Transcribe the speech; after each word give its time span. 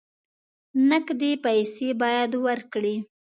نقدې 0.89 1.31
پیسې 1.45 1.87
باید 2.01 2.31
ورکړې. 2.45 2.95